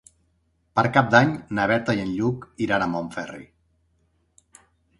Per 0.79 0.83
Cap 0.95 1.11
d'Any 1.15 1.35
na 1.59 1.67
Berta 1.73 1.95
i 1.99 2.03
en 2.05 2.11
Lluc 2.15 2.49
iran 2.69 2.87
a 2.89 2.89
Montferri. 2.97 3.49